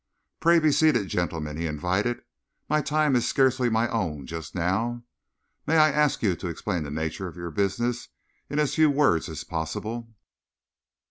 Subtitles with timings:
[0.39, 2.23] "Pray be seated, gentlemen," he invited.
[2.67, 5.03] "My time is scarcely my own just now.
[5.67, 8.07] May I ask you to explain the nature of your business
[8.49, 10.09] in as few words as possible?"